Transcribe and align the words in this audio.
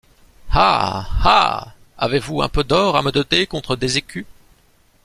Ah! 0.53 1.07
ah! 1.23 1.73
avez-vous 1.99 2.41
un 2.41 2.49
peu 2.49 2.63
d’or 2.63 2.95
à 2.97 3.03
me 3.03 3.11
donner 3.11 3.45
contre 3.45 3.75
des 3.75 3.97
écus? 3.97 4.25